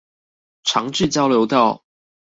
[0.63, 1.85] 長治交流道